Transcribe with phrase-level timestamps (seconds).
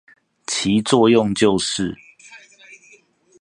[0.47, 1.95] 其作用就是